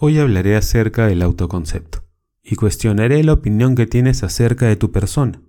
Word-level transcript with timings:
Hoy 0.00 0.20
hablaré 0.20 0.54
acerca 0.54 1.08
del 1.08 1.22
autoconcepto 1.22 2.04
y 2.40 2.54
cuestionaré 2.54 3.24
la 3.24 3.32
opinión 3.32 3.74
que 3.74 3.88
tienes 3.88 4.22
acerca 4.22 4.66
de 4.66 4.76
tu 4.76 4.92
persona. 4.92 5.42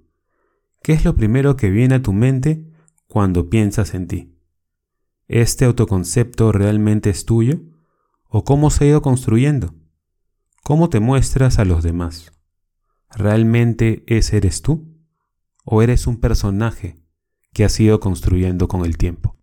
¿Qué 0.81 0.93
es 0.93 1.05
lo 1.05 1.15
primero 1.15 1.55
que 1.55 1.69
viene 1.69 1.93
a 1.93 2.01
tu 2.01 2.13
mente 2.13 2.67
cuando 3.05 3.47
piensas 3.51 3.93
en 3.93 4.07
ti? 4.07 4.35
¿Este 5.27 5.65
autoconcepto 5.65 6.51
realmente 6.51 7.11
es 7.11 7.25
tuyo? 7.25 7.61
¿O 8.27 8.43
cómo 8.43 8.71
se 8.71 8.85
ha 8.85 8.87
ido 8.87 9.03
construyendo? 9.03 9.75
¿Cómo 10.63 10.89
te 10.89 10.99
muestras 10.99 11.59
a 11.59 11.65
los 11.65 11.83
demás? 11.83 12.31
¿Realmente 13.11 14.03
ese 14.07 14.37
eres 14.37 14.63
tú? 14.63 14.97
¿O 15.63 15.83
eres 15.83 16.07
un 16.07 16.19
personaje 16.19 16.99
que 17.53 17.65
has 17.65 17.79
ido 17.79 17.99
construyendo 17.99 18.67
con 18.67 18.83
el 18.83 18.97
tiempo? 18.97 19.38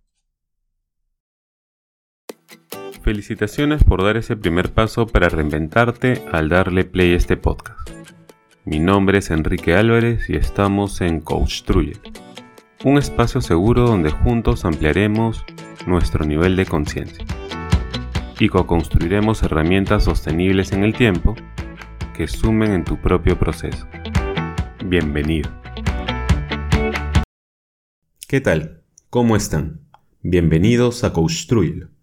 Felicitaciones 3.07 3.85
por 3.85 4.03
dar 4.03 4.17
ese 4.17 4.35
primer 4.37 4.73
paso 4.73 5.07
para 5.07 5.29
reinventarte 5.29 6.25
al 6.33 6.49
darle 6.49 6.85
play 6.85 7.13
a 7.13 7.17
este 7.17 7.37
podcast. 7.37 7.89
Mi 8.65 8.81
nombre 8.81 9.19
es 9.19 9.31
Enrique 9.31 9.77
Álvarez 9.77 10.29
y 10.29 10.35
estamos 10.35 11.01
en 11.01 11.21
Coach 11.21 11.63
Truye, 11.63 11.93
un 12.85 12.99
espacio 12.99 13.41
seguro 13.41 13.87
donde 13.87 14.11
juntos 14.11 14.65
ampliaremos 14.65 15.45
nuestro 15.87 16.25
nivel 16.25 16.57
de 16.57 16.67
conciencia 16.67 17.25
y 18.41 18.49
co-construiremos 18.49 19.41
herramientas 19.45 20.03
sostenibles 20.03 20.73
en 20.73 20.83
el 20.83 20.93
tiempo 20.93 21.37
que 22.13 22.27
sumen 22.27 22.73
en 22.73 22.83
tu 22.83 23.01
propio 23.01 23.39
proceso. 23.39 23.87
Bienvenido. 24.85 25.49
¿Qué 28.27 28.41
tal? 28.41 28.83
¿Cómo 29.11 29.37
están? 29.37 29.83
Bienvenidos 30.23 31.05
a 31.05 31.13
Coach 31.13 31.47
Truye 31.47 31.96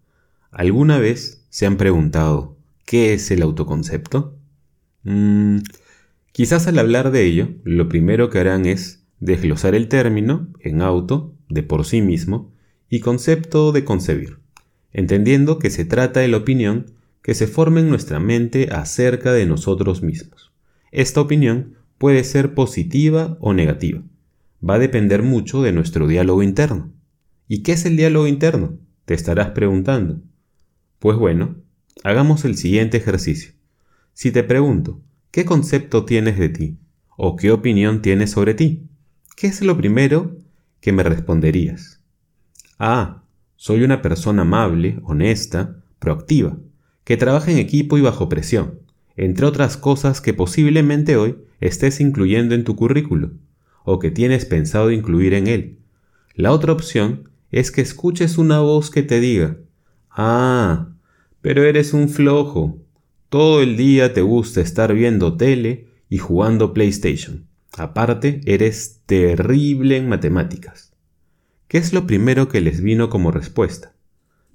¿Alguna 0.54 1.00
vez 1.00 1.44
se 1.50 1.66
han 1.66 1.76
preguntado 1.76 2.56
qué 2.86 3.12
es 3.12 3.32
el 3.32 3.42
autoconcepto? 3.42 4.38
Mm, 5.02 5.58
quizás 6.30 6.68
al 6.68 6.78
hablar 6.78 7.10
de 7.10 7.24
ello, 7.24 7.48
lo 7.64 7.88
primero 7.88 8.30
que 8.30 8.38
harán 8.38 8.64
es 8.64 9.04
desglosar 9.18 9.74
el 9.74 9.88
término 9.88 10.52
en 10.60 10.80
auto, 10.80 11.34
de 11.48 11.64
por 11.64 11.84
sí 11.84 12.02
mismo, 12.02 12.52
y 12.88 13.00
concepto 13.00 13.72
de 13.72 13.84
concebir, 13.84 14.38
entendiendo 14.92 15.58
que 15.58 15.70
se 15.70 15.84
trata 15.84 16.20
de 16.20 16.28
la 16.28 16.36
opinión 16.36 16.86
que 17.20 17.34
se 17.34 17.48
forma 17.48 17.80
en 17.80 17.88
nuestra 17.88 18.20
mente 18.20 18.68
acerca 18.70 19.32
de 19.32 19.46
nosotros 19.46 20.04
mismos. 20.04 20.52
Esta 20.92 21.20
opinión 21.20 21.78
puede 21.98 22.22
ser 22.22 22.54
positiva 22.54 23.38
o 23.40 23.54
negativa. 23.54 24.04
Va 24.62 24.74
a 24.74 24.78
depender 24.78 25.24
mucho 25.24 25.62
de 25.62 25.72
nuestro 25.72 26.06
diálogo 26.06 26.44
interno. 26.44 26.92
¿Y 27.48 27.64
qué 27.64 27.72
es 27.72 27.86
el 27.86 27.96
diálogo 27.96 28.28
interno? 28.28 28.78
Te 29.04 29.14
estarás 29.14 29.50
preguntando. 29.50 30.20
Pues 31.04 31.18
bueno, 31.18 31.56
hagamos 32.02 32.46
el 32.46 32.56
siguiente 32.56 32.96
ejercicio. 32.96 33.52
Si 34.14 34.32
te 34.32 34.42
pregunto, 34.42 35.02
¿qué 35.32 35.44
concepto 35.44 36.06
tienes 36.06 36.38
de 36.38 36.48
ti? 36.48 36.78
¿O 37.18 37.36
qué 37.36 37.52
opinión 37.52 38.00
tienes 38.00 38.30
sobre 38.30 38.54
ti? 38.54 38.88
¿Qué 39.36 39.48
es 39.48 39.60
lo 39.60 39.76
primero 39.76 40.34
que 40.80 40.92
me 40.92 41.02
responderías? 41.02 42.00
Ah, 42.78 43.22
soy 43.56 43.82
una 43.82 44.00
persona 44.00 44.40
amable, 44.40 44.98
honesta, 45.02 45.76
proactiva, 45.98 46.56
que 47.04 47.18
trabaja 47.18 47.50
en 47.50 47.58
equipo 47.58 47.98
y 47.98 48.00
bajo 48.00 48.30
presión, 48.30 48.78
entre 49.14 49.44
otras 49.44 49.76
cosas 49.76 50.22
que 50.22 50.32
posiblemente 50.32 51.18
hoy 51.18 51.36
estés 51.60 52.00
incluyendo 52.00 52.54
en 52.54 52.64
tu 52.64 52.76
currículo, 52.76 53.32
o 53.84 53.98
que 53.98 54.10
tienes 54.10 54.46
pensado 54.46 54.90
incluir 54.90 55.34
en 55.34 55.48
él. 55.48 55.80
La 56.34 56.50
otra 56.50 56.72
opción 56.72 57.28
es 57.50 57.70
que 57.70 57.82
escuches 57.82 58.38
una 58.38 58.60
voz 58.60 58.90
que 58.90 59.02
te 59.02 59.20
diga, 59.20 59.58
ah, 60.08 60.92
pero 61.44 61.62
eres 61.64 61.92
un 61.92 62.08
flojo. 62.08 62.78
Todo 63.28 63.60
el 63.60 63.76
día 63.76 64.14
te 64.14 64.22
gusta 64.22 64.62
estar 64.62 64.94
viendo 64.94 65.36
tele 65.36 65.88
y 66.08 66.16
jugando 66.16 66.72
PlayStation. 66.72 67.48
Aparte, 67.76 68.40
eres 68.46 69.02
terrible 69.04 69.98
en 69.98 70.08
matemáticas. 70.08 70.94
¿Qué 71.68 71.76
es 71.76 71.92
lo 71.92 72.06
primero 72.06 72.48
que 72.48 72.62
les 72.62 72.80
vino 72.80 73.10
como 73.10 73.30
respuesta? 73.30 73.94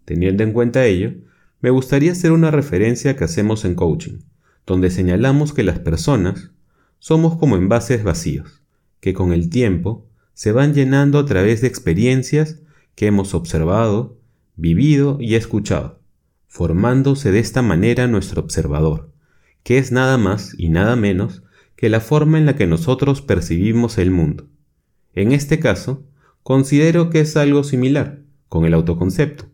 Teniendo 0.03 0.41
en 0.41 0.51
cuenta 0.51 0.87
ello, 0.87 1.13
me 1.61 1.69
gustaría 1.69 2.13
hacer 2.13 2.31
una 2.31 2.49
referencia 2.49 3.15
que 3.15 3.23
hacemos 3.23 3.65
en 3.65 3.75
coaching, 3.75 4.21
donde 4.65 4.89
señalamos 4.89 5.53
que 5.53 5.61
las 5.61 5.77
personas 5.77 6.49
somos 6.97 7.37
como 7.37 7.55
envases 7.55 8.03
vacíos, 8.03 8.63
que 8.99 9.13
con 9.13 9.31
el 9.31 9.51
tiempo 9.51 10.07
se 10.33 10.53
van 10.53 10.73
llenando 10.73 11.19
a 11.19 11.25
través 11.27 11.61
de 11.61 11.67
experiencias 11.67 12.63
que 12.95 13.05
hemos 13.05 13.35
observado, 13.35 14.17
vivido 14.55 15.19
y 15.21 15.35
escuchado 15.35 15.98
formándose 16.49 17.31
de 17.31 17.39
esta 17.39 17.61
manera 17.61 18.07
nuestro 18.07 18.41
observador, 18.41 19.13
que 19.63 19.77
es 19.77 19.93
nada 19.93 20.17
más 20.17 20.55
y 20.57 20.69
nada 20.69 20.95
menos 20.97 21.43
que 21.77 21.89
la 21.89 22.01
forma 22.01 22.37
en 22.37 22.45
la 22.45 22.55
que 22.55 22.67
nosotros 22.67 23.21
percibimos 23.21 23.97
el 23.97 24.11
mundo. 24.11 24.47
En 25.13 25.31
este 25.31 25.59
caso, 25.59 26.03
considero 26.43 27.09
que 27.11 27.21
es 27.21 27.37
algo 27.37 27.63
similar 27.63 28.19
con 28.49 28.65
el 28.65 28.73
autoconcepto. 28.73 29.45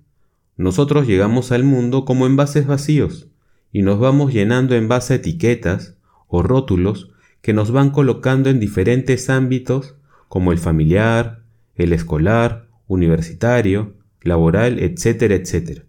Nosotros 0.55 1.05
llegamos 1.05 1.51
al 1.51 1.65
mundo 1.65 2.05
como 2.05 2.25
envases 2.25 2.65
vacíos 2.65 3.27
y 3.73 3.81
nos 3.81 3.99
vamos 3.99 4.33
llenando 4.33 4.73
en 4.73 4.87
base 4.87 5.13
a 5.13 5.17
etiquetas 5.17 5.97
o 6.27 6.43
rótulos 6.43 7.11
que 7.41 7.53
nos 7.53 7.71
van 7.71 7.91
colocando 7.91 8.49
en 8.49 8.61
diferentes 8.61 9.29
ámbitos 9.29 9.95
como 10.29 10.53
el 10.53 10.59
familiar, 10.59 11.43
el 11.75 11.91
escolar, 11.91 12.69
universitario, 12.87 13.97
laboral, 14.21 14.79
etcétera, 14.79 15.35
etcétera. 15.35 15.83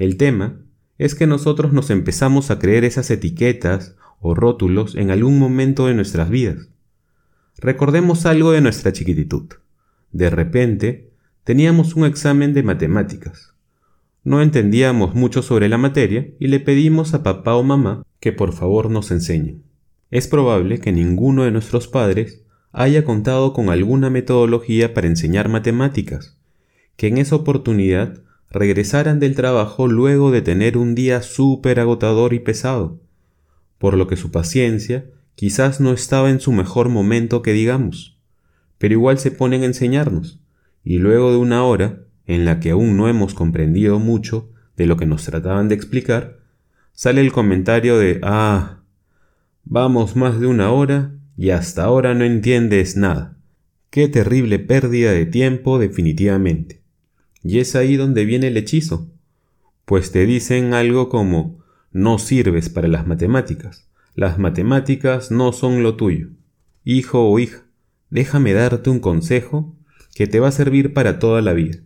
El 0.00 0.16
tema 0.16 0.56
es 0.96 1.14
que 1.14 1.26
nosotros 1.26 1.74
nos 1.74 1.90
empezamos 1.90 2.50
a 2.50 2.58
creer 2.58 2.84
esas 2.84 3.10
etiquetas 3.10 3.96
o 4.18 4.34
rótulos 4.34 4.94
en 4.94 5.10
algún 5.10 5.38
momento 5.38 5.88
de 5.88 5.94
nuestras 5.94 6.30
vidas. 6.30 6.70
Recordemos 7.58 8.24
algo 8.24 8.52
de 8.52 8.62
nuestra 8.62 8.94
chiquititud. 8.94 9.50
De 10.10 10.30
repente, 10.30 11.10
teníamos 11.44 11.96
un 11.96 12.06
examen 12.06 12.54
de 12.54 12.62
matemáticas. 12.62 13.52
No 14.24 14.40
entendíamos 14.40 15.14
mucho 15.14 15.42
sobre 15.42 15.68
la 15.68 15.76
materia 15.76 16.28
y 16.38 16.46
le 16.46 16.60
pedimos 16.60 17.12
a 17.12 17.22
papá 17.22 17.54
o 17.56 17.62
mamá 17.62 18.02
que 18.20 18.32
por 18.32 18.54
favor 18.54 18.90
nos 18.90 19.10
enseñen. 19.10 19.64
Es 20.10 20.28
probable 20.28 20.80
que 20.80 20.92
ninguno 20.92 21.44
de 21.44 21.50
nuestros 21.50 21.88
padres 21.88 22.40
haya 22.72 23.04
contado 23.04 23.52
con 23.52 23.68
alguna 23.68 24.08
metodología 24.08 24.94
para 24.94 25.08
enseñar 25.08 25.50
matemáticas, 25.50 26.38
que 26.96 27.08
en 27.08 27.18
esa 27.18 27.36
oportunidad 27.36 28.22
regresaran 28.50 29.20
del 29.20 29.34
trabajo 29.34 29.86
luego 29.86 30.30
de 30.30 30.42
tener 30.42 30.76
un 30.76 30.94
día 30.94 31.22
súper 31.22 31.78
agotador 31.78 32.34
y 32.34 32.40
pesado, 32.40 33.00
por 33.78 33.94
lo 33.94 34.06
que 34.06 34.16
su 34.16 34.30
paciencia 34.30 35.06
quizás 35.36 35.80
no 35.80 35.92
estaba 35.92 36.30
en 36.30 36.40
su 36.40 36.52
mejor 36.52 36.88
momento 36.88 37.42
que 37.42 37.52
digamos, 37.52 38.18
pero 38.78 38.94
igual 38.94 39.18
se 39.18 39.30
ponen 39.30 39.62
a 39.62 39.66
enseñarnos, 39.66 40.40
y 40.84 40.98
luego 40.98 41.30
de 41.30 41.36
una 41.36 41.64
hora, 41.64 42.00
en 42.26 42.44
la 42.44 42.60
que 42.60 42.70
aún 42.70 42.96
no 42.96 43.08
hemos 43.08 43.34
comprendido 43.34 43.98
mucho 43.98 44.50
de 44.76 44.86
lo 44.86 44.96
que 44.96 45.06
nos 45.06 45.24
trataban 45.24 45.68
de 45.68 45.74
explicar, 45.74 46.38
sale 46.92 47.20
el 47.20 47.32
comentario 47.32 47.98
de 47.98 48.18
Ah, 48.22 48.80
vamos 49.64 50.16
más 50.16 50.40
de 50.40 50.46
una 50.46 50.72
hora 50.72 51.12
y 51.36 51.50
hasta 51.50 51.84
ahora 51.84 52.14
no 52.14 52.24
entiendes 52.24 52.96
nada. 52.96 53.36
Qué 53.90 54.08
terrible 54.08 54.58
pérdida 54.58 55.12
de 55.12 55.26
tiempo 55.26 55.78
definitivamente. 55.78 56.79
Y 57.42 57.58
es 57.58 57.74
ahí 57.76 57.96
donde 57.96 58.24
viene 58.24 58.48
el 58.48 58.56
hechizo, 58.56 59.08
pues 59.84 60.12
te 60.12 60.26
dicen 60.26 60.74
algo 60.74 61.08
como 61.08 61.58
no 61.92 62.18
sirves 62.18 62.68
para 62.68 62.88
las 62.88 63.06
matemáticas, 63.06 63.88
las 64.14 64.38
matemáticas 64.38 65.30
no 65.30 65.52
son 65.52 65.82
lo 65.82 65.96
tuyo. 65.96 66.28
Hijo 66.84 67.28
o 67.28 67.38
hija, 67.38 67.64
déjame 68.10 68.52
darte 68.52 68.90
un 68.90 69.00
consejo 69.00 69.74
que 70.14 70.26
te 70.26 70.40
va 70.40 70.48
a 70.48 70.52
servir 70.52 70.92
para 70.92 71.18
toda 71.18 71.40
la 71.42 71.52
vida. 71.52 71.78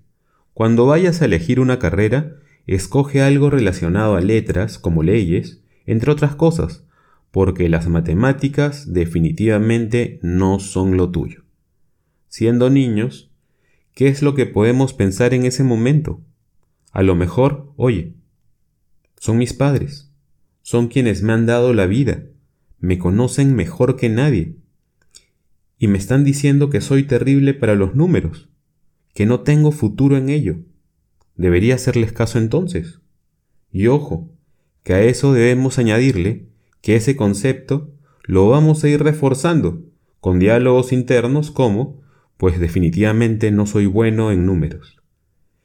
Cuando 0.52 0.86
vayas 0.86 1.20
a 1.20 1.26
elegir 1.26 1.60
una 1.60 1.78
carrera, 1.78 2.36
escoge 2.66 3.22
algo 3.22 3.50
relacionado 3.50 4.16
a 4.16 4.20
letras 4.20 4.78
como 4.78 5.02
leyes, 5.02 5.62
entre 5.86 6.10
otras 6.10 6.34
cosas, 6.34 6.84
porque 7.30 7.68
las 7.68 7.88
matemáticas 7.88 8.92
definitivamente 8.92 10.18
no 10.22 10.60
son 10.60 10.96
lo 10.96 11.10
tuyo. 11.10 11.42
Siendo 12.28 12.70
niños, 12.70 13.30
¿Qué 13.94 14.08
es 14.08 14.22
lo 14.22 14.34
que 14.34 14.46
podemos 14.46 14.92
pensar 14.92 15.34
en 15.34 15.44
ese 15.44 15.62
momento? 15.62 16.20
A 16.90 17.04
lo 17.04 17.14
mejor, 17.14 17.72
oye, 17.76 18.14
son 19.18 19.38
mis 19.38 19.52
padres, 19.52 20.10
son 20.62 20.88
quienes 20.88 21.22
me 21.22 21.32
han 21.32 21.46
dado 21.46 21.72
la 21.72 21.86
vida, 21.86 22.24
me 22.80 22.98
conocen 22.98 23.54
mejor 23.54 23.96
que 23.96 24.08
nadie, 24.08 24.56
y 25.78 25.86
me 25.86 25.98
están 25.98 26.24
diciendo 26.24 26.70
que 26.70 26.80
soy 26.80 27.04
terrible 27.04 27.54
para 27.54 27.76
los 27.76 27.94
números, 27.94 28.48
que 29.14 29.26
no 29.26 29.40
tengo 29.40 29.70
futuro 29.70 30.16
en 30.16 30.28
ello. 30.28 30.56
Debería 31.36 31.76
hacerles 31.76 32.12
caso 32.12 32.38
entonces. 32.38 33.00
Y 33.70 33.86
ojo, 33.86 34.28
que 34.82 34.94
a 34.94 35.02
eso 35.02 35.32
debemos 35.32 35.78
añadirle 35.78 36.48
que 36.80 36.96
ese 36.96 37.14
concepto 37.14 37.94
lo 38.24 38.48
vamos 38.48 38.82
a 38.82 38.88
ir 38.88 39.02
reforzando 39.02 39.84
con 40.20 40.40
diálogos 40.40 40.92
internos 40.92 41.50
como 41.50 42.03
pues 42.36 42.58
definitivamente 42.58 43.50
no 43.50 43.66
soy 43.66 43.86
bueno 43.86 44.32
en 44.32 44.46
números. 44.46 45.00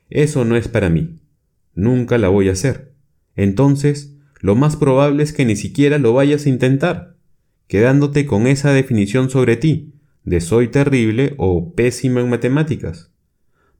Eso 0.09 0.45
no 0.45 0.55
es 0.55 0.67
para 0.67 0.89
mí. 0.89 1.19
Nunca 1.75 2.17
la 2.17 2.29
voy 2.29 2.49
a 2.49 2.53
hacer. 2.53 2.93
Entonces, 3.35 4.15
lo 4.41 4.55
más 4.55 4.75
probable 4.75 5.23
es 5.23 5.33
que 5.33 5.45
ni 5.45 5.55
siquiera 5.55 5.97
lo 5.97 6.13
vayas 6.13 6.45
a 6.45 6.49
intentar, 6.49 7.15
quedándote 7.67 8.25
con 8.25 8.47
esa 8.47 8.71
definición 8.71 9.29
sobre 9.29 9.57
ti, 9.57 9.93
de 10.23 10.41
soy 10.41 10.69
terrible 10.69 11.33
o 11.37 11.73
pésimo 11.73 12.19
en 12.19 12.29
matemáticas. 12.29 13.11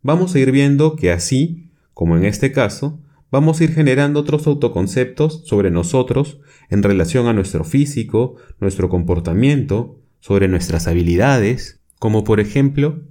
Vamos 0.02 0.36
a 0.36 0.40
ir 0.40 0.52
viendo 0.52 0.96
que 0.96 1.12
así, 1.12 1.70
como 1.94 2.16
en 2.16 2.26
este 2.26 2.52
caso, 2.52 3.02
vamos 3.32 3.60
a 3.60 3.64
ir 3.66 3.74
generando 3.74 4.20
otros 4.20 4.48
autoconceptos 4.48 5.44
sobre 5.46 5.72
nosotros 5.72 6.40
en 6.70 6.84
relación 6.84 7.28
a 7.28 7.34
nuestro 7.34 7.64
físico, 7.64 8.36
nuestro 8.60 8.90
comportamiento, 8.90 10.00
sobre 10.20 10.48
nuestras 10.48 10.88
habilidades, 10.88 11.79
como 12.00 12.24
por 12.24 12.40
ejemplo 12.40 13.02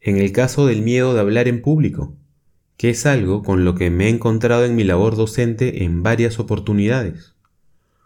en 0.00 0.16
el 0.16 0.32
caso 0.32 0.66
del 0.66 0.82
miedo 0.82 1.14
de 1.14 1.20
hablar 1.20 1.48
en 1.48 1.60
público, 1.60 2.16
que 2.76 2.90
es 2.90 3.06
algo 3.06 3.42
con 3.42 3.64
lo 3.64 3.74
que 3.74 3.90
me 3.90 4.06
he 4.06 4.08
encontrado 4.08 4.64
en 4.64 4.74
mi 4.74 4.84
labor 4.84 5.16
docente 5.16 5.84
en 5.84 6.02
varias 6.02 6.38
oportunidades. 6.38 7.34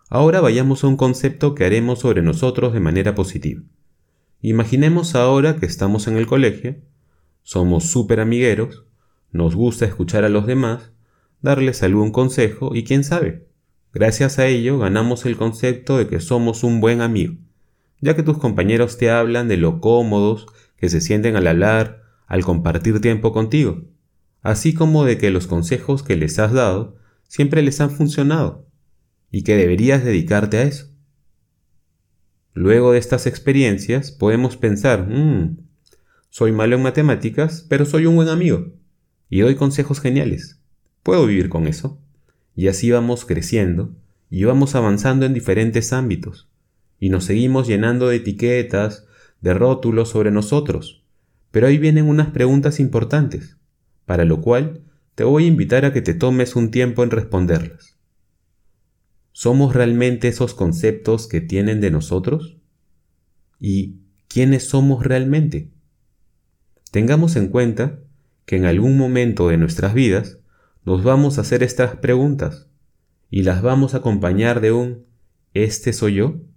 Ahora 0.09 0.41
vayamos 0.41 0.83
a 0.83 0.89
un 0.89 0.97
concepto 0.97 1.55
que 1.55 1.65
haremos 1.65 2.01
sobre 2.01 2.23
nosotros 2.23 2.73
de 2.73 2.81
manera 2.81 3.15
positiva. 3.15 3.63
Imaginemos 4.41 5.15
ahora 5.15 5.57
que 5.57 5.67
estamos 5.67 6.09
en 6.09 6.17
el 6.17 6.27
colegio, 6.27 6.77
somos 7.43 7.85
súper 7.85 8.19
amigueros, 8.19 8.85
nos 9.31 9.55
gusta 9.55 9.85
escuchar 9.85 10.25
a 10.25 10.29
los 10.29 10.47
demás, 10.47 10.91
darles 11.41 11.83
algún 11.83 12.11
consejo 12.11 12.75
y 12.75 12.85
quién 12.85 13.05
sabe, 13.05 13.47
gracias 13.93 14.39
a 14.39 14.47
ello 14.47 14.79
ganamos 14.79 15.25
el 15.27 15.37
concepto 15.37 15.99
de 15.99 16.09
que 16.09 16.21
somos 16.21 16.65
un 16.65 16.81
buen 16.81 17.01
amigo, 17.01 17.35
ya 18.03 18.17
que 18.17 18.25
tus 18.25 18.37
compañeros 18.37 18.99
te 18.99 19.11
hablan 19.11 19.49
de 19.49 19.57
lo 19.57 19.81
cómodos 19.81 20.47
que 20.77 20.91
se 20.91 21.01
sienten 21.01 21.37
al 21.37 21.47
hablar, 21.47 22.03
al 22.27 22.45
compartir 22.45 23.01
tiempo 23.01 23.33
contigo, 23.33 23.85
así 24.43 24.75
como 24.75 25.05
de 25.05 25.17
que 25.17 25.31
los 25.31 25.47
consejos 25.47 26.03
que 26.03 26.17
les 26.17 26.39
has 26.41 26.53
dado 26.53 26.97
siempre 27.29 27.63
les 27.63 27.81
han 27.81 27.91
funcionado 27.91 28.67
y 29.31 29.45
que 29.45 29.57
deberías 29.57 30.05
dedicarte 30.05 30.59
a 30.59 30.63
eso. 30.65 30.89
Luego 32.55 32.93
de 32.93 32.99
estas 32.99 33.27
experiencias 33.27 34.11
podemos 34.11 34.57
pensar, 34.57 35.09
mmm, 35.09 35.59
soy 36.29 36.51
malo 36.51 36.77
en 36.77 36.83
matemáticas, 36.83 37.65
pero 37.69 37.87
soy 37.87 38.07
un 38.07 38.17
buen 38.17 38.29
amigo 38.29 38.73
y 39.31 39.41
doy 39.41 39.55
consejos 39.55 40.01
geniales. 40.01 40.61
Puedo 41.05 41.27
vivir 41.27 41.49
con 41.49 41.67
eso. 41.67 42.01
Y 42.55 42.69
así 42.69 42.91
vamos 42.91 43.25
creciendo 43.25 43.95
y 44.29 44.45
vamos 44.45 44.75
avanzando 44.75 45.25
en 45.25 45.33
diferentes 45.33 45.93
ámbitos 45.93 46.52
y 47.03 47.09
nos 47.09 47.25
seguimos 47.25 47.67
llenando 47.67 48.07
de 48.07 48.19
etiquetas, 48.19 49.09
de 49.41 49.55
rótulos 49.55 50.11
sobre 50.11 50.31
nosotros. 50.31 51.05
Pero 51.51 51.67
ahí 51.67 51.77
vienen 51.77 52.09
unas 52.09 52.29
preguntas 52.29 52.79
importantes, 52.79 53.57
para 54.07 54.25
lo 54.25 54.41
cual 54.41 54.83
te 55.17 55.25
voy 55.25 55.43
a 55.43 55.49
invitar 55.49 55.85
a 55.85 55.93
que 55.93 56.01
te 56.01 56.15
tomes 56.15 56.55
un 56.55 56.71
tiempo 56.71 57.03
en 57.03 57.11
responderlas. 57.11 57.99
¿Somos 59.33 59.75
realmente 59.75 60.29
esos 60.29 60.55
conceptos 60.55 61.27
que 61.27 61.41
tienen 61.41 61.81
de 61.81 61.91
nosotros? 61.91 62.59
¿Y 63.59 63.97
quiénes 64.29 64.69
somos 64.69 65.05
realmente? 65.05 65.73
Tengamos 66.93 67.35
en 67.35 67.49
cuenta 67.49 67.99
que 68.45 68.55
en 68.55 68.65
algún 68.65 68.97
momento 68.97 69.49
de 69.49 69.57
nuestras 69.57 69.93
vidas 69.93 70.39
nos 70.85 71.03
vamos 71.03 71.39
a 71.39 71.41
hacer 71.41 71.65
estas 71.65 71.97
preguntas 71.97 72.69
y 73.29 73.43
las 73.43 73.61
vamos 73.61 73.95
a 73.95 73.97
acompañar 73.97 74.61
de 74.61 74.71
un 74.71 75.05
¿este 75.53 75.93
soy 75.93 76.15
yo? 76.15 76.52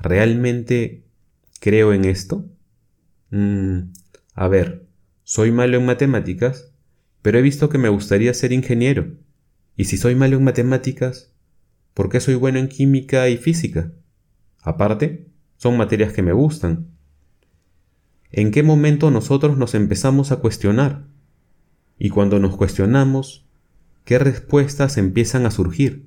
¿Realmente 0.00 1.04
creo 1.60 1.92
en 1.92 2.06
esto? 2.06 2.48
Mm, 3.30 3.92
a 4.34 4.48
ver, 4.48 4.86
soy 5.24 5.52
malo 5.52 5.76
en 5.76 5.84
matemáticas, 5.84 6.72
pero 7.22 7.38
he 7.38 7.42
visto 7.42 7.68
que 7.68 7.78
me 7.78 7.90
gustaría 7.90 8.32
ser 8.32 8.52
ingeniero. 8.52 9.14
Y 9.76 9.84
si 9.84 9.98
soy 9.98 10.14
malo 10.14 10.36
en 10.36 10.44
matemáticas, 10.44 11.32
¿por 11.92 12.08
qué 12.08 12.20
soy 12.20 12.34
bueno 12.34 12.58
en 12.58 12.68
química 12.68 13.28
y 13.28 13.36
física? 13.36 13.92
Aparte, 14.62 15.28
son 15.56 15.76
materias 15.76 16.12
que 16.12 16.22
me 16.22 16.32
gustan. 16.32 16.88
¿En 18.32 18.52
qué 18.52 18.62
momento 18.62 19.10
nosotros 19.10 19.58
nos 19.58 19.74
empezamos 19.74 20.32
a 20.32 20.36
cuestionar? 20.36 21.06
Y 21.98 22.08
cuando 22.08 22.38
nos 22.38 22.56
cuestionamos, 22.56 23.46
¿qué 24.04 24.18
respuestas 24.18 24.96
empiezan 24.96 25.44
a 25.44 25.50
surgir? 25.50 26.06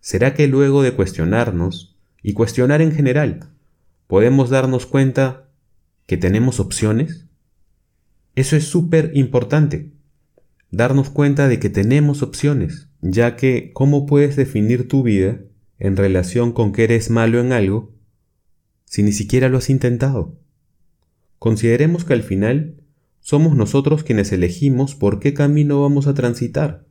¿Será 0.00 0.34
que 0.34 0.46
luego 0.46 0.82
de 0.82 0.92
cuestionarnos, 0.92 1.95
y 2.22 2.32
cuestionar 2.32 2.82
en 2.82 2.92
general, 2.92 3.50
podemos 4.06 4.50
darnos 4.50 4.86
cuenta 4.86 5.48
que 6.06 6.16
tenemos 6.16 6.60
opciones? 6.60 7.26
Eso 8.34 8.56
es 8.56 8.64
súper 8.64 9.12
importante, 9.14 9.90
darnos 10.70 11.10
cuenta 11.10 11.48
de 11.48 11.58
que 11.58 11.70
tenemos 11.70 12.22
opciones, 12.22 12.88
ya 13.00 13.36
que 13.36 13.70
¿cómo 13.72 14.06
puedes 14.06 14.36
definir 14.36 14.88
tu 14.88 15.02
vida 15.02 15.40
en 15.78 15.96
relación 15.96 16.52
con 16.52 16.72
que 16.72 16.84
eres 16.84 17.10
malo 17.10 17.40
en 17.40 17.52
algo 17.52 17.92
si 18.84 19.02
ni 19.02 19.12
siquiera 19.12 19.48
lo 19.48 19.58
has 19.58 19.70
intentado? 19.70 20.38
Consideremos 21.38 22.04
que 22.04 22.14
al 22.14 22.22
final 22.22 22.76
somos 23.20 23.56
nosotros 23.56 24.04
quienes 24.04 24.32
elegimos 24.32 24.94
por 24.94 25.18
qué 25.18 25.34
camino 25.34 25.82
vamos 25.82 26.06
a 26.06 26.14
transitar. 26.14 26.86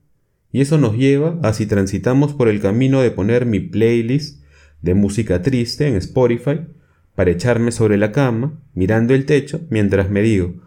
Y 0.51 0.62
eso 0.62 0.78
nos 0.78 0.95
lleva 0.95 1.39
a 1.44 1.54
si 1.54 1.66
transitamos 1.66 2.33
por 2.33 2.48
el 2.48 2.62
camino 2.62 3.01
de 3.01 3.12
poner 3.12 3.45
mi 3.45 3.60
playlist 3.60 4.42
de 4.85 4.93
música 4.93 5.41
triste 5.41 5.87
en 5.87 5.95
Spotify 5.95 6.61
para 7.15 7.31
echarme 7.31 7.71
sobre 7.71 7.97
la 7.97 8.11
cama, 8.11 8.61
mirando 8.75 9.15
el 9.15 9.25
techo, 9.25 9.61
mientras 9.71 10.11
me 10.11 10.21
digo, 10.21 10.61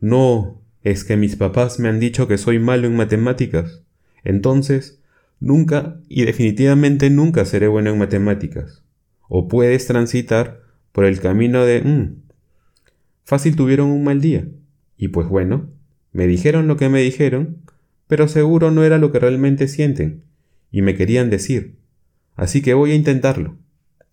no, 0.00 0.62
es 0.82 1.04
que 1.04 1.18
mis 1.18 1.36
papás 1.36 1.78
me 1.78 1.90
han 1.90 2.00
dicho 2.00 2.26
que 2.26 2.38
soy 2.38 2.58
malo 2.58 2.86
en 2.86 2.96
matemáticas. 2.96 3.84
Entonces, 4.24 5.02
nunca 5.38 6.00
y 6.08 6.24
definitivamente 6.24 7.10
nunca 7.10 7.44
seré 7.44 7.68
bueno 7.68 7.90
en 7.90 7.98
matemáticas. 7.98 8.84
O 9.28 9.48
puedes 9.48 9.86
transitar 9.86 10.62
por 10.92 11.04
el 11.04 11.20
camino 11.20 11.66
de, 11.66 11.82
mm, 11.82 12.22
fácil 13.24 13.54
tuvieron 13.54 13.90
un 13.90 14.02
mal 14.02 14.22
día. 14.22 14.48
Y 14.96 15.08
pues 15.08 15.28
bueno, 15.28 15.68
me 16.12 16.26
dijeron 16.26 16.68
lo 16.68 16.78
que 16.78 16.88
me 16.88 17.02
dijeron, 17.02 17.58
pero 18.06 18.28
seguro 18.28 18.70
no 18.70 18.82
era 18.82 18.96
lo 18.96 19.12
que 19.12 19.18
realmente 19.18 19.68
sienten, 19.68 20.22
y 20.70 20.80
me 20.80 20.94
querían 20.94 21.28
decir. 21.28 21.77
Así 22.38 22.62
que 22.62 22.72
voy 22.72 22.92
a 22.92 22.94
intentarlo. 22.94 23.58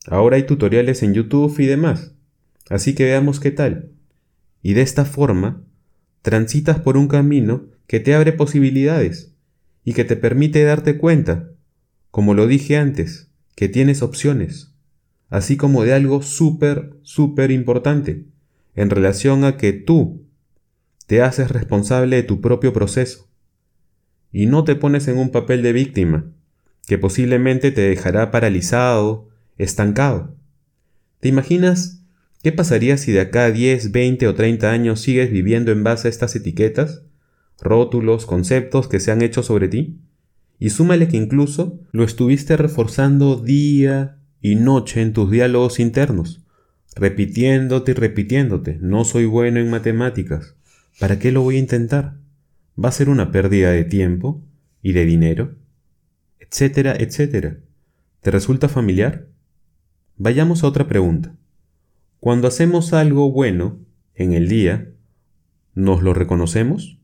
Ahora 0.07 0.38
hay 0.38 0.48
tutoriales 0.48 1.04
en 1.04 1.13
YouTube 1.13 1.60
y 1.60 1.68
demás. 1.68 2.16
Así 2.72 2.95
que 2.95 3.04
veamos 3.04 3.39
qué 3.39 3.51
tal. 3.51 3.92
Y 4.63 4.74
de 4.74 4.81
esta 4.81 5.06
forma, 5.06 5.62
transitas 6.24 6.80
por 6.80 6.98
un 6.98 7.07
camino 7.07 7.68
que 7.86 8.00
te 8.00 8.16
abre 8.16 8.33
posibilidades 8.33 9.31
y 9.83 9.94
que 9.94 10.06
te 10.06 10.16
permite 10.16 10.63
darte 10.63 10.98
cuenta, 10.98 11.51
como 12.10 12.33
lo 12.33 12.48
dije 12.48 12.77
antes, 12.77 13.30
que 13.56 13.69
tienes 13.69 14.01
opciones, 14.01 14.74
así 15.29 15.55
como 15.55 15.84
de 15.84 15.94
algo 15.94 16.24
súper, 16.24 16.98
súper 17.03 17.51
importante, 17.51 18.25
en 18.74 18.89
relación 18.89 19.44
a 19.44 19.55
que 19.55 19.72
tú 19.72 20.25
te 21.05 21.22
haces 21.22 21.51
responsable 21.51 22.15
de 22.15 22.24
tu 22.24 22.41
propio 22.41 22.74
proceso 22.74 23.29
y 24.32 24.48
no 24.48 24.63
te 24.63 24.75
pones 24.75 25.08
en 25.08 25.20
un 25.20 25.29
papel 25.29 25.62
de 25.62 25.74
víctima, 25.74 26.25
que 26.88 26.98
posiblemente 26.98 27.72
te 27.72 27.82
dejará 27.82 28.32
paralizado, 28.32 29.30
estancado. 29.58 30.36
¿Te 31.20 31.30
imaginas 31.30 32.04
qué 32.44 32.51
pasaría 32.51 32.98
si 32.98 33.12
de 33.12 33.22
acá 33.22 33.46
a 33.46 33.51
10, 33.51 33.92
20 33.92 34.27
o 34.27 34.36
30 34.36 34.72
años 34.72 35.01
sigues 35.01 35.32
viviendo 35.32 35.72
en 35.72 35.84
base 35.84 36.08
a 36.08 36.12
estas 36.12 36.36
etiquetas, 36.36 37.04
rótulos, 37.60 38.25
conceptos 38.25 38.88
que 38.88 39.00
se 39.00 39.12
han 39.12 39.22
hecho 39.22 39.42
sobre 39.42 39.68
ti? 39.68 40.00
Y 40.60 40.70
súmale 40.70 41.08
que 41.08 41.18
incluso 41.18 41.80
lo 41.92 42.04
estuviste 42.04 42.56
reforzando 42.56 43.36
día 43.36 44.18
y 44.42 44.56
noche 44.56 45.01
en 45.01 45.12
tus 45.12 45.32
diálogos 45.32 45.80
internos, 45.80 46.46
repitiéndote 46.96 47.92
y 47.92 47.96
repitiéndote, 47.96 48.77
no 48.80 49.04
soy 49.04 49.25
bueno 49.25 49.60
en 49.60 49.70
matemáticas, 49.70 50.56
¿para 51.00 51.20
qué 51.20 51.32
lo 51.32 51.42
voy 51.42 51.56
a 51.56 51.60
intentar? 51.60 52.18
Va 52.82 52.89
a 52.89 52.94
ser 52.94 53.10
una 53.10 53.32
pérdida 53.32 53.72
de 53.72 53.84
tiempo 53.84 54.44
y 54.82 54.94
de 54.94 55.06
dinero, 55.06 55.56
etcétera, 56.55 56.95
etcétera. 56.97 57.57
¿Te 58.21 58.31
resulta 58.31 58.69
familiar? 58.69 59.27
Vayamos 60.15 60.63
a 60.63 60.67
otra 60.67 60.88
pregunta. 60.88 61.35
Cuando 62.21 62.47
hacemos 62.47 62.93
algo 62.93 63.29
bueno 63.29 63.79
en 64.13 64.31
el 64.31 64.47
día, 64.47 64.93
¿nos 65.74 66.01
lo 66.01 66.13
reconocemos? 66.13 67.01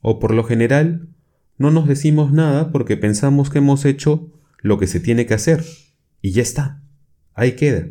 ¿O 0.00 0.18
por 0.18 0.32
lo 0.32 0.44
general 0.44 1.10
no 1.58 1.70
nos 1.70 1.86
decimos 1.86 2.32
nada 2.32 2.72
porque 2.72 2.96
pensamos 2.96 3.50
que 3.50 3.58
hemos 3.58 3.84
hecho 3.84 4.32
lo 4.62 4.78
que 4.78 4.86
se 4.86 4.98
tiene 4.98 5.26
que 5.26 5.34
hacer? 5.34 5.62
Y 6.22 6.30
ya 6.30 6.40
está. 6.40 6.82
Ahí 7.34 7.52
queda. 7.52 7.88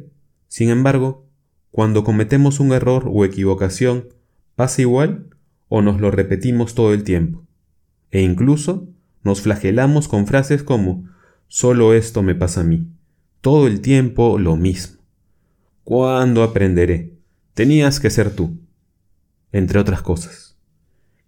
Sin 0.48 0.70
embargo, 0.70 1.30
cuando 1.70 2.04
cometemos 2.04 2.60
un 2.60 2.74
error 2.74 3.12
o 3.14 3.26
equivocación, 3.26 4.10
¿pasa 4.56 4.82
igual? 4.82 5.30
o 5.68 5.82
nos 5.84 6.00
lo 6.00 6.10
repetimos 6.10 6.74
todo 6.74 6.94
el 6.94 7.04
tiempo. 7.04 7.46
E 8.10 8.22
incluso 8.22 8.90
nos 9.26 9.42
flagelamos 9.42 10.08
con 10.08 10.28
frases 10.28 10.64
como 10.64 11.04
solo 11.48 11.94
esto 11.94 12.24
me 12.24 12.36
pasa 12.36 12.62
a 12.62 12.64
mí. 12.64 12.88
Todo 13.42 13.68
el 13.68 13.82
tiempo 13.82 14.40
lo 14.40 14.56
mismo. 14.56 15.00
¿Cuándo 15.84 16.44
aprenderé? 16.44 17.18
Tenías 17.54 18.00
que 18.00 18.10
ser 18.10 18.34
tú. 18.34 18.58
Entre 19.52 19.80
otras 19.80 20.02
cosas. 20.02 20.58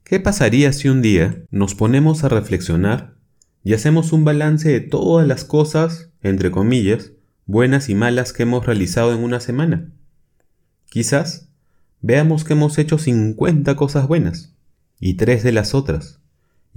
¿Qué 0.04 0.20
pasaría 0.22 0.72
si 0.72 0.88
un 0.88 1.02
día 1.02 1.44
nos 1.52 1.76
ponemos 1.76 2.24
a 2.24 2.30
reflexionar 2.30 3.16
y 3.64 3.74
hacemos 3.74 4.14
un 4.14 4.24
balance 4.24 4.70
de 4.70 4.80
todas 4.80 5.28
las 5.28 5.44
cosas, 5.44 6.10
entre 6.22 6.52
comillas, 6.52 7.12
buenas 7.48 7.90
y 7.90 7.96
malas 7.96 8.32
que 8.32 8.44
hemos 8.44 8.66
realizado 8.66 9.14
en 9.14 9.24
una 9.24 9.40
semana. 9.40 9.92
Quizás 10.86 11.50
veamos 12.02 12.44
que 12.44 12.54
hemos 12.54 12.78
hecho 12.78 12.98
50 12.98 13.76
cosas 13.76 14.08
buenas 14.08 14.56
y 15.00 15.16
tres 15.16 15.44
de 15.44 15.52
las 15.52 15.74
otras, 15.74 16.22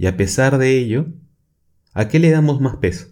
y 0.01 0.07
a 0.07 0.17
pesar 0.17 0.57
de 0.57 0.79
ello, 0.79 1.05
¿a 1.93 2.07
qué 2.07 2.17
le 2.17 2.31
damos 2.31 2.59
más 2.59 2.77
peso? 2.77 3.09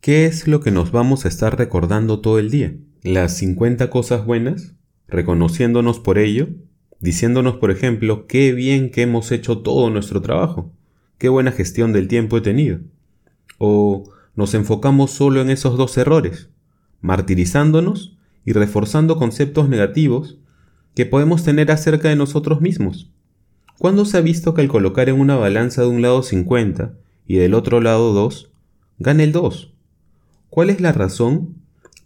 ¿Qué 0.00 0.26
es 0.26 0.46
lo 0.46 0.60
que 0.60 0.70
nos 0.70 0.92
vamos 0.92 1.24
a 1.24 1.28
estar 1.28 1.58
recordando 1.58 2.20
todo 2.20 2.38
el 2.38 2.48
día? 2.48 2.76
¿Las 3.02 3.36
50 3.38 3.90
cosas 3.90 4.24
buenas? 4.24 4.76
¿Reconociéndonos 5.08 5.98
por 5.98 6.16
ello? 6.16 6.46
¿Diciéndonos, 7.00 7.56
por 7.56 7.72
ejemplo, 7.72 8.28
qué 8.28 8.52
bien 8.52 8.92
que 8.92 9.02
hemos 9.02 9.32
hecho 9.32 9.58
todo 9.58 9.90
nuestro 9.90 10.22
trabajo? 10.22 10.70
¿Qué 11.18 11.28
buena 11.28 11.50
gestión 11.50 11.92
del 11.92 12.06
tiempo 12.06 12.36
he 12.36 12.40
tenido? 12.40 12.78
¿O 13.58 14.04
nos 14.36 14.54
enfocamos 14.54 15.10
solo 15.10 15.40
en 15.40 15.50
esos 15.50 15.76
dos 15.76 15.98
errores, 15.98 16.50
martirizándonos 17.00 18.16
y 18.44 18.52
reforzando 18.52 19.16
conceptos 19.16 19.68
negativos 19.68 20.38
que 20.94 21.04
podemos 21.04 21.42
tener 21.42 21.72
acerca 21.72 22.08
de 22.08 22.14
nosotros 22.14 22.60
mismos? 22.60 23.10
¿Cuándo 23.78 24.04
se 24.04 24.16
ha 24.16 24.20
visto 24.20 24.54
que 24.54 24.60
al 24.60 24.68
colocar 24.68 25.08
en 25.08 25.20
una 25.20 25.36
balanza 25.36 25.82
de 25.82 25.88
un 25.88 26.02
lado 26.02 26.22
50 26.22 26.94
y 27.26 27.36
del 27.36 27.54
otro 27.54 27.80
lado 27.80 28.12
2, 28.12 28.50
gana 28.98 29.22
el 29.22 29.32
2? 29.32 29.72
¿Cuál 30.50 30.70
es 30.70 30.80
la 30.80 30.92
razón 30.92 31.54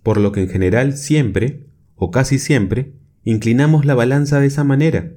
por 0.03 0.19
lo 0.19 0.33
que 0.33 0.43
en 0.43 0.49
general 0.49 0.97
siempre, 0.97 1.65
o 1.97 2.11
casi 2.11 2.39
siempre, 2.39 2.93
inclinamos 3.25 3.87
la 3.87 3.95
balanza 3.95 4.39
de 4.39 4.49
esa 4.49 4.65
manera? 4.65 5.13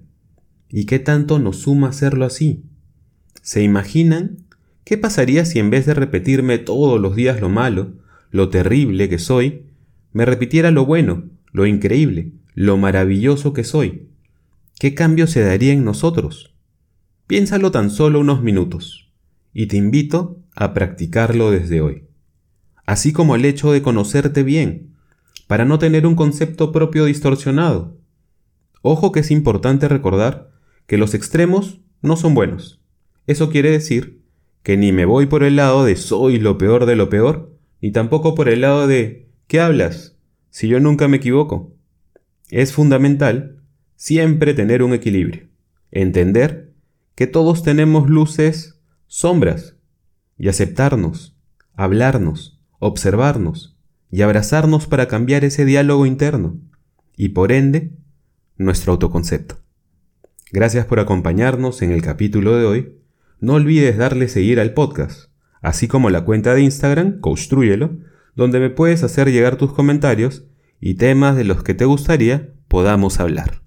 ¿Y 0.69 0.85
qué 0.85 0.99
tanto 0.99 1.39
nos 1.39 1.57
suma 1.57 1.89
hacerlo 1.89 2.23
así? 2.23 2.63
¿Se 3.41 3.61
imaginan 3.61 4.45
¿Qué 4.85 4.99
pasaría 4.99 5.45
si 5.45 5.57
en 5.57 5.71
vez 5.71 5.87
de 5.87 5.95
repetirme 5.95 6.59
todos 6.59 7.01
los 7.01 7.15
días 7.15 7.41
lo 7.41 7.49
malo, 7.49 7.93
lo 8.29 8.49
terrible 8.49 9.09
que 9.09 9.17
soy, 9.17 9.63
me 10.13 10.25
repitiera 10.25 10.69
lo 10.69 10.85
bueno, 10.85 11.23
lo 11.51 11.65
increíble, 11.65 12.31
lo 12.53 12.77
maravilloso 12.77 13.51
que 13.51 13.63
soy? 13.63 14.07
¿Qué 14.77 14.93
cambio 14.93 15.25
se 15.27 15.41
daría 15.41 15.71
en 15.71 15.85
nosotros? 15.85 16.53
Piénsalo 17.27 17.71
tan 17.71 17.89
solo 17.89 18.19
unos 18.19 18.43
minutos, 18.43 19.11
y 19.53 19.67
te 19.67 19.77
invito 19.77 20.43
a 20.53 20.73
practicarlo 20.73 21.49
desde 21.49 21.79
hoy. 21.79 22.03
Así 22.85 23.13
como 23.13 23.35
el 23.35 23.45
hecho 23.45 23.71
de 23.71 23.81
conocerte 23.81 24.43
bien, 24.43 24.95
para 25.47 25.63
no 25.63 25.79
tener 25.79 26.05
un 26.05 26.15
concepto 26.15 26.71
propio 26.71 27.05
distorsionado. 27.05 27.97
Ojo 28.81 29.11
que 29.11 29.21
es 29.21 29.31
importante 29.31 29.87
recordar 29.87 30.51
que 30.87 30.97
los 30.97 31.13
extremos 31.13 31.79
no 32.01 32.17
son 32.17 32.33
buenos. 32.33 32.81
Eso 33.27 33.49
quiere 33.49 33.71
decir 33.71 34.21
que 34.61 34.75
ni 34.75 34.91
me 34.91 35.05
voy 35.05 35.25
por 35.25 35.43
el 35.43 35.55
lado 35.55 35.85
de 35.85 35.95
soy 35.95 36.37
lo 36.37 36.57
peor 36.57 36.85
de 36.85 36.95
lo 36.95 37.09
peor, 37.09 37.55
ni 37.81 37.91
tampoco 37.91 38.35
por 38.35 38.49
el 38.49 38.61
lado 38.61 38.87
de 38.87 39.29
¿qué 39.47 39.59
hablas? 39.61 40.17
si 40.49 40.67
yo 40.67 40.79
nunca 40.79 41.07
me 41.07 41.17
equivoco. 41.17 41.73
Es 42.49 42.71
fundamental 42.71 43.61
siempre 43.95 44.53
tener 44.53 44.83
un 44.83 44.93
equilibrio, 44.93 45.47
entender 45.91 46.73
que 47.15 47.27
todos 47.27 47.63
tenemos 47.63 48.09
luces, 48.09 48.81
sombras, 49.07 49.75
y 50.37 50.49
aceptarnos, 50.49 51.37
hablarnos, 51.75 52.59
observarnos 52.79 53.77
y 54.11 54.21
abrazarnos 54.21 54.87
para 54.87 55.07
cambiar 55.07 55.45
ese 55.45 55.65
diálogo 55.65 56.05
interno 56.05 56.59
y 57.15 57.29
por 57.29 57.51
ende 57.51 57.93
nuestro 58.57 58.93
autoconcepto. 58.93 59.57
Gracias 60.51 60.85
por 60.85 60.99
acompañarnos 60.99 61.81
en 61.81 61.91
el 61.91 62.01
capítulo 62.01 62.57
de 62.57 62.65
hoy 62.65 62.95
no 63.39 63.53
olvides 63.53 63.97
darle 63.97 64.27
seguir 64.27 64.59
al 64.59 64.73
podcast, 64.73 65.29
así 65.61 65.87
como 65.87 66.09
la 66.09 66.23
cuenta 66.23 66.53
de 66.53 66.61
Instagram, 66.61 67.19
Construyelo, 67.19 67.97
donde 68.35 68.59
me 68.59 68.69
puedes 68.69 69.03
hacer 69.03 69.31
llegar 69.31 69.57
tus 69.57 69.73
comentarios 69.73 70.45
y 70.79 70.95
temas 70.95 71.35
de 71.35 71.43
los 71.43 71.63
que 71.63 71.73
te 71.73 71.85
gustaría 71.85 72.53
podamos 72.67 73.19
hablar. 73.19 73.64